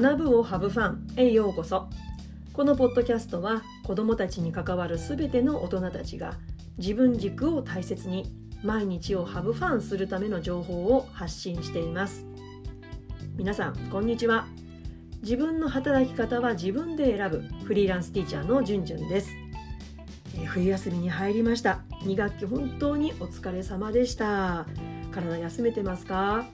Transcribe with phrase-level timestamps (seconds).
[0.00, 1.88] 学ぶをハブファンへようこそ。
[2.52, 6.34] このポッドキャストは子どもたちに関わるすべての大人たちが
[6.78, 8.28] 自分軸を大切に
[8.64, 12.26] 毎日をハブファンするための情報を発信しています。
[13.36, 14.48] 皆さんこんにちは。
[15.22, 19.30] 自分の働き方は自分で選ぶフリーランスティーチャーのじゅんじゅんです。
[20.46, 21.82] 冬休みに入りました。
[22.02, 24.66] 2学期本当にお疲れ様でした。
[25.12, 26.46] 体休めてますか？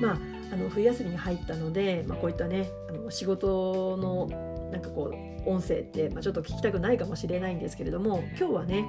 [0.00, 4.28] まああの冬休みに入ったので、まあ、こういったねあの仕事の
[4.70, 8.84] なんかこう音声って、まあ、ちょっと聞きたくないかもしれないんですけれども今日はね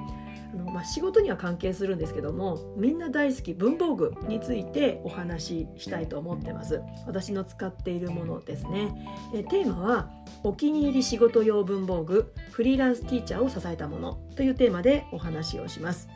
[0.52, 6.80] あの、まあ、仕事には関係するんですけどもみんな大好き文房具についてお話ししたいと思ってます。
[7.06, 8.88] 私の使っているものですね。
[9.34, 10.10] えテーマは
[10.42, 16.08] お気に入り仕事用文房具フリーランスティーチャーを支えたものというテーマでお話をします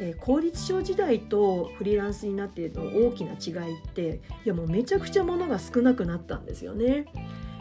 [0.00, 7.06] えー、公立小時代とフリーランスになっているの大きな違いっていやもうめちゃくちゃ物が少なくなったんですよね。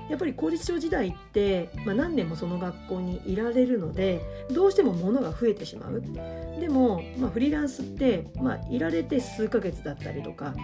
[0.09, 6.01] やっぱり公立小時代って、まあ、何年もその学校にいられるのでどうしても物が増えてしまう
[6.59, 10.55] でも、まあ、フリーランスって、まあ、いられて数ヶ月だったりとか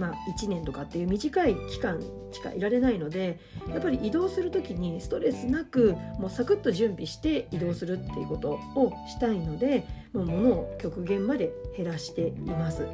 [0.00, 12.86] まあ、1年とかっていう短い期間しかいられないのでやっぱり移動する時にストレスなくもうサクッと準備して移動するっていうことをしたいのでもう物を極限まで減らしています。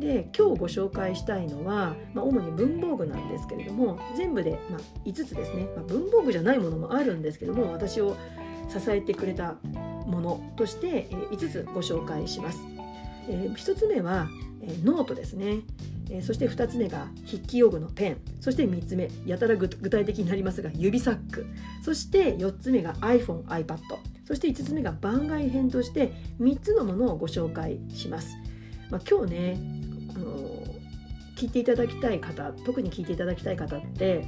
[0.00, 8.14] で今日ご紹介したいのは、まあ、主に文房具なんですけれども全部で、まあ、5つですね、まあ、文房具じゃないものもあるんですけども私を
[8.68, 9.56] 支えてくれた
[10.06, 12.58] ものとして、え5つご紹介します。
[13.28, 14.28] えー、1つ目は、
[14.62, 15.60] えー、ノートですね。
[16.10, 18.16] えー、そして2つ目が筆記用具のペン。
[18.40, 21.46] そして3つ目やたら具体的になりますが指サック。
[21.82, 23.78] そして4つ目が iPhoneiPad
[24.26, 28.36] そして5つ目が番外編として3つのものをご紹介します。
[28.90, 29.58] まあ、今日ね、
[30.14, 30.36] あの
[31.36, 34.26] 聞いていただきたい方特に聞いていただきたい方って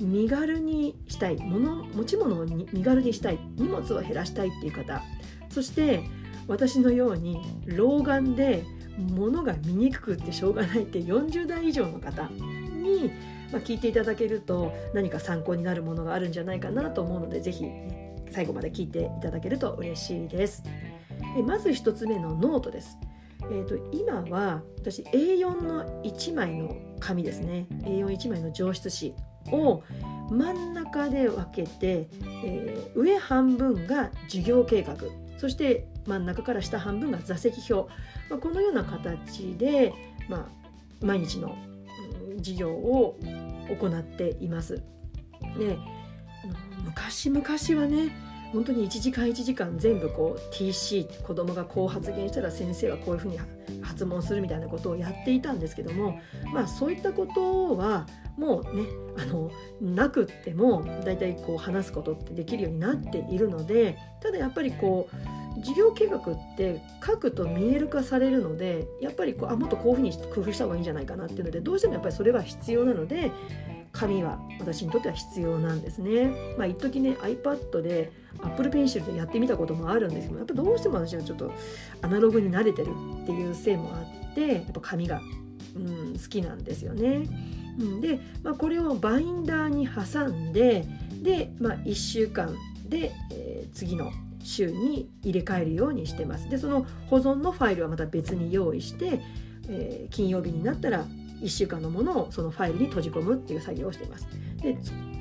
[0.00, 5.02] 身軽にしたい物持ち物を身軽にしたい荷物を減らしたいっていう方。
[5.50, 6.02] そして
[6.46, 8.64] 私のように老眼で
[8.98, 13.12] 物が見にくくってしょうがないって40代以上の方に、
[13.52, 20.62] まあ、聞いていただけると何か参考になるものがあるんじゃないかなと思うので是非、ね、最後まで聞いていただけると嬉しいです。
[21.36, 22.98] えまず1つ目のノートです。
[23.50, 29.14] えーと、今は私 A4 の1枚の紙ですね A41 枚の上筆紙
[29.52, 29.82] を
[30.30, 32.08] 真ん中で分けて、
[32.44, 34.96] えー、上半分が授業計画
[35.38, 37.92] そして真ん中から下半分が座席表、
[38.30, 39.92] まあ、このような形で、
[40.28, 40.48] ま
[41.02, 41.56] あ、毎日の、
[42.38, 43.18] 授業を
[43.68, 44.82] 行っています。
[45.58, 45.76] で
[46.84, 47.44] 昔々
[47.80, 48.12] はね
[48.52, 53.38] 本当に1時間1時間全部こう TC 子供がこう発言したら先生はこういうふうに
[53.82, 56.18] 発問するみたいなことをやっていたんですけども
[56.52, 58.06] まあそういったことは
[58.38, 58.84] もうね
[59.18, 59.50] あの
[59.82, 66.22] なくっても大体こう話すことってできるようになっているのでただやっぱりこう事業計画っ
[66.56, 73.30] て書くと見える化されるのでやっぱりこうあもっとこういうふうに工夫した方がいいんじゃないかなっていうのでどうしてもやっぱりそれは必要なので
[73.92, 76.30] 紙は私にとっては必要なんですね。
[76.56, 81.52] まあ一時ね iPad で Apple Pencil でやってみたこともあるんですけどやっぱどうしても私はちょっと
[82.02, 82.92] アナログに慣れてる
[83.22, 85.20] っていうせいもあってやっぱ紙が、
[85.74, 87.22] うん、好きなんですよね。
[87.80, 90.84] うん、で、まあ、これをバインダーに挟んで
[91.22, 92.54] で、まあ、1週間
[92.88, 94.10] で、えー、次の
[94.42, 96.48] 週に入れ替えるようにしてます。
[96.48, 99.20] でその保存のファイルはまた別に用意して、
[99.68, 101.04] えー、金曜日になったら
[101.40, 104.28] 1週間のものをそのファイルに閉じ込むっていう作業をしています。
[104.62, 104.76] で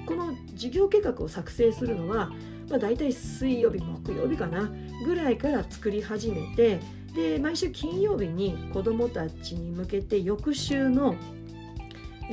[0.05, 2.31] この授業計画を作成するのは、
[2.69, 4.71] まあ、大体水曜日木曜日かな
[5.05, 6.79] ぐらいから作り始めて
[7.13, 11.15] で毎週金曜日に子どもたちに向けて翌週の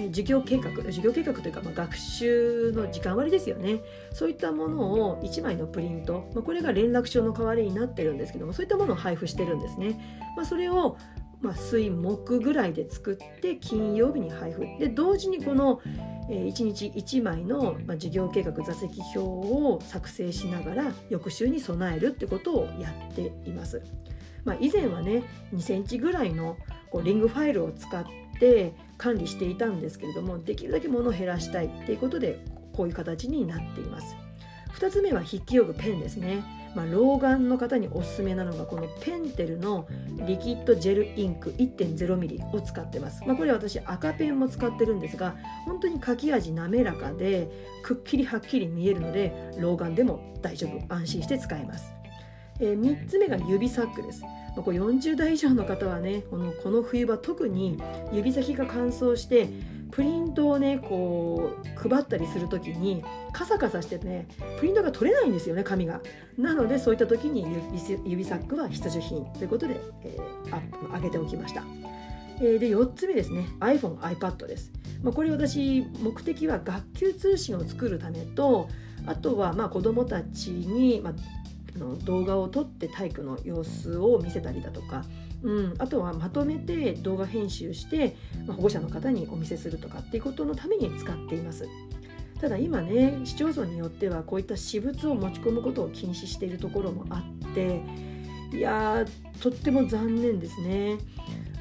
[0.09, 3.81] 授業計画授業計画というか、まあ、学習の時間割ですよね。
[4.13, 10.97] そういったものを1枚のプリント、まあ、これが連絡帳の代わりになってるんですけどもそういったものを配布してるんですね、まあ、それを
[11.45, 14.61] まあ、水木ぐらいで作って金曜日に配布。
[14.79, 15.83] で同時にこの、
[16.31, 23.83] えー、1日1枚の、まあ、授業計画座席表を作成しながら翌週に備えるってことをやっています。
[24.45, 25.23] まあ、以前はね
[25.55, 26.57] 2センチぐらいの
[26.91, 28.05] こうリングファイルを使っ
[28.39, 32.39] て管理していたんですけれどもできるだけ物を減らしたいっていうことで
[32.73, 34.17] こういう形になっています。
[34.79, 36.65] 2つ目は筆記用具ペンですね。
[36.75, 39.87] まあ、老眼の方におすすめなのがこのペンテルの
[40.27, 47.49] リキッドジェルインク 1.0mm を使ってます、まあ、これ私赤ペンも使ってるんですが本当に書き味滑らかで
[47.85, 51.94] くっきりはっきり見えるので老眼でも大丈夫安心して使えます、
[52.61, 54.23] えー、3つ目が指サックです
[54.57, 57.81] まこれ40代以上の方はねこのこの冬場特に
[58.13, 59.49] 指先が乾燥して
[59.91, 64.27] プリントをねこう配ったりする時にカサカサしてね
[64.59, 66.01] プリントが取れないんですよね紙が。
[66.37, 67.47] なのでそういった時に
[68.05, 71.63] 指サックは必需品ということで、えー、上げておきました。
[72.41, 74.73] えー、で4つ目ですね iPhone、iPad です。
[75.03, 78.69] まあ、これ私目的は学級通信を作るためと
[79.07, 81.15] あとはまあ子どもたちに、まあ
[81.77, 85.05] の動画を撮って体育の様子を見せたりだとか
[85.45, 88.17] うん、あとはまとめて動画編集して、
[88.47, 91.69] ま、保護者の方にお見せするとかっていうことのために使っています。
[92.41, 97.81] ただ今ね市町村によってはこういった私物を持ち込むことを禁止しているところもあって
[98.53, 99.05] いや
[99.41, 100.99] とっても残念ですね。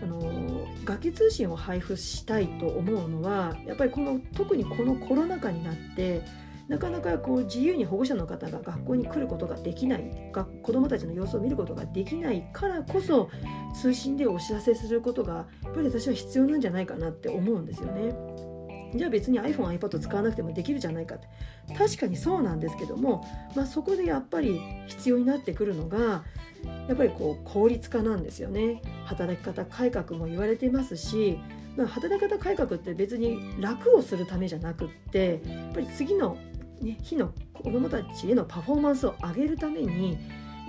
[0.02, 6.22] あの楽器通信を配布したいと思うのはやっぱりこの特にこのコロナ禍になって
[6.70, 10.32] なかなかこう自由に保護者の方が学校に来ることができない
[10.62, 13.30] 子どもたちの様子を見ることができないからこそ
[13.74, 18.16] 通信でお知らせすることがやっぱり私は必要なんじゃないかなって思うんですよね。
[18.96, 21.28] じゃあ別に iPhone、iPad 使わなくてもできるじゃないかって
[21.76, 23.26] 確かにそうなんですけども、
[23.56, 26.24] まあ、そこでやっぱり必要になってくるのが
[26.88, 31.40] やっぱりこう効率化なんですよね働き方改革も言われてますし
[31.76, 36.38] まあ、働き方改革って別に楽をするためじゃなくってやっぱり次の
[36.84, 40.18] ね、日の子どもたちへのパフォーマンスを上げるために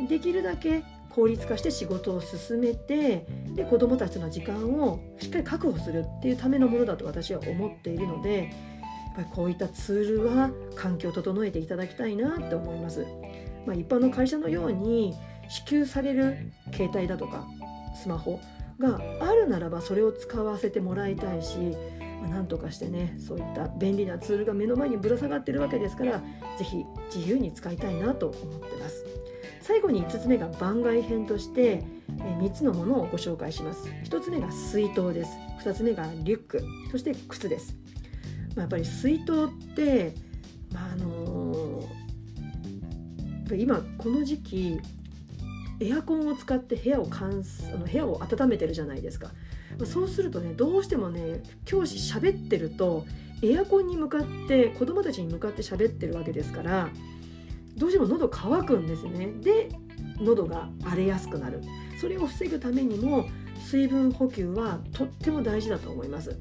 [0.08, 8.49] できるだけ効率化して仕事を進めてで子どもたちの時間をしっかり確保するっていうためのものだと私は思っているのでやっ
[9.16, 13.06] ぱりこういったツールは環境を整えていただきたいなって思います。
[13.67, 15.14] まあ、一般の会社のように
[15.49, 17.46] 支給される携帯だとか
[17.94, 18.40] スマホ
[18.78, 21.76] があるならばそれを使わせてもらいたいし、
[22.28, 26.22] なんとかしてねそういった便利なツールが目の前にぶら下がってるわけですから
[26.58, 26.84] 是非
[27.14, 29.04] 自由に使いたいなと思ってます。
[29.60, 31.82] 最後に5つ目が番外編として
[32.18, 33.88] 3つのものをご紹介します。
[34.04, 35.38] 1つ目が水筒です。
[35.64, 36.62] 2つ目がリュック。
[36.90, 37.74] そして靴です、
[38.54, 40.14] まあ、やっぱり水筒って、
[40.70, 44.80] まあ、あのー、今この時期
[45.80, 47.30] エアコンを使って部屋を乾
[47.74, 49.30] あの部屋を温めてるじゃないですか
[49.84, 53.06] そうするとねどうしてもね教師喋ってると
[53.42, 56.88] エアコンに向かって子どもたちに向かって喋ってるわけですから
[57.76, 59.32] どうしても喉乾くんですね。
[59.40, 59.68] で
[60.20, 61.60] 喉が荒れやすくなる。
[62.00, 63.26] それを防ぐためにも
[63.68, 66.38] 水分補給はとっても大事だと思います。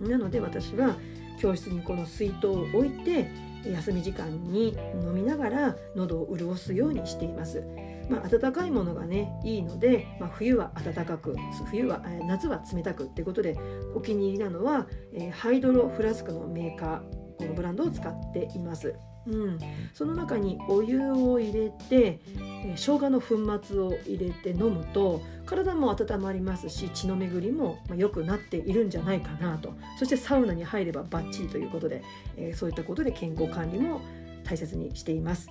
[0.00, 0.96] なので私は
[1.38, 3.30] 教室にこの水筒を置いて
[3.72, 7.64] 休み時間に飲みながら喉を潤すようにしています
[8.08, 11.36] まあ、暖かいものがねいいので、まあ、冬は暖かく
[11.68, 13.58] 冬は夏は冷たくってことで
[13.94, 18.94] お気に入りなのは、えー、ハイドロフラスクのメーカーこのブランドを使っています。
[19.26, 19.58] うん、
[19.92, 32.02] その中にお湯を入れて、えー、生姜の粉末を入れて飲むと体も温まりますし血の巡りも良くなっているんじゃないかなとそしてサウナに入ればバッチリということで、
[32.36, 34.00] えー、そういったことで健康管理も
[34.44, 35.50] 大切にしています。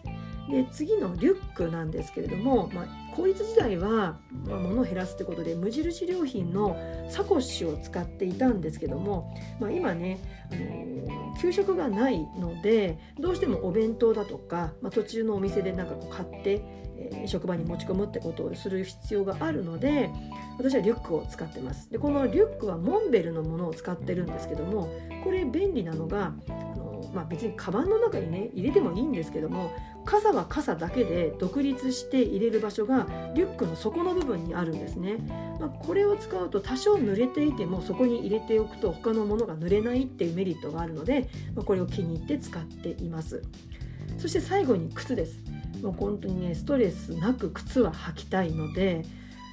[0.50, 6.78] で次のリュックなんですけれども、まあ、効率時代は、まあ、物を減らすってことで無印良品の
[7.10, 10.20] サコッシュを使っていたんですけども、まあ、今ね、
[10.52, 16.62] あのー、給食がないのでどうしてもお弁当だとか、まあ、途中のお店でなんかこう買って、
[16.98, 20.12] えー、職場に持ち込むってことをする必要があるので
[20.58, 21.90] 私はリュックを使ってます。
[21.90, 24.90] でこのリュックはモンベルのものを使ってるんですけども
[25.24, 26.34] これ便利なのが
[27.14, 29.74] まあ、別にカバンの中にね入れてもいいんですけども
[30.06, 35.18] 傘は傘だけで独立して入れる場所がリュックの底の部分にあるんですね、
[35.60, 43.42] まあ、これを使うと多少濡れていてもそこに入れておくと他のものが濡れないっていうメリットがあるので、まあ、これを気に入って使っています。
[44.18, 45.40] そして最後に靴です。
[45.82, 49.04] もう本当にねストレスなく靴は履きたいので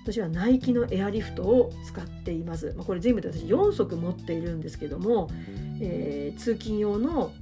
[0.04, 5.28] 私はナイキのエアリフトを使っています、まあ、これ全部で私4足持っているんですけども、
[5.82, 7.32] えー、通勤用の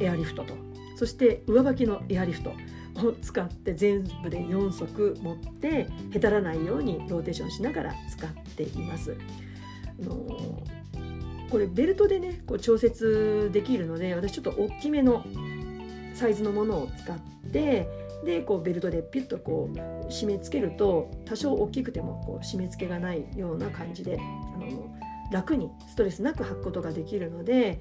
[0.00, 0.54] エアリフトと
[0.96, 9.16] そして上履きのエアリフトを使って全部で4足持ってへたらないようにローテーションしながら使っています。
[10.00, 15.24] あのー、これベルトでねこう調節できるので私ちょっと大きめの
[16.14, 17.18] サイズのものを使っ
[17.52, 17.88] て
[18.24, 19.76] でこうベルトでピュッとこう
[20.08, 24.87] 締め付けると多少大きくてもこう締め付けがないような感じであの
[25.30, 27.80] 楽にストレスなく履くことができるので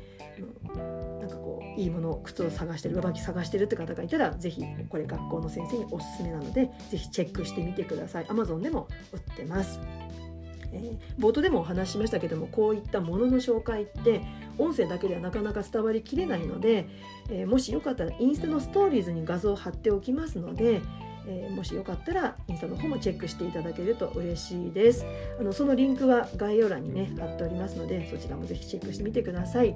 [0.74, 9.80] うんなんかこういいもの靴を探してる上履き探してるって方がいたら是非これ学校の先生におすすめなので是非チェックしてみてください Amazon でも売ってます。
[10.74, 14.22] えー、冒頭でもお話ししましたけどもこういったものの紹介って
[14.58, 16.90] 音声だけではなかなか伝わりきれないので、
[17.30, 20.82] えー、もしよかったらインスタのストーリーズに画像を貼っておきますので、
[21.28, 25.06] えー、もしよかったらインスタの方もチェックしていただけると嬉しいです。
[25.40, 29.76] あのそのリンクは概要欄にね貼っておりますのでそちらもぜひチェックしてみてください、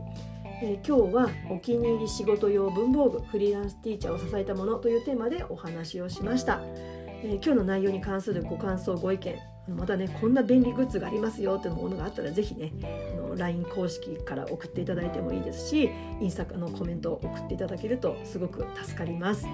[0.63, 9.35] えー、今日はお気に入り仕事用文房具フリーランスティーチャーを支えたものというテーマでお話をしました、えー、今日の内容に関するご感想ご意見
[9.67, 12.71] またねこんな便利グッズがありますよというものがあったらぜひね
[13.13, 15.89] あの LINE 公式から送っていただいてもいいですし
[16.19, 19.45] インスタのコメントを送っていただけるとすごく助かります。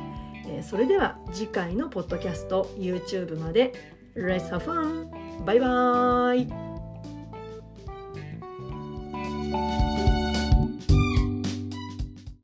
[0.62, 3.74] それでは次回のポッドキャスト YouTube まで
[4.16, 5.46] Let's have fun!
[5.46, 6.66] バイバーイ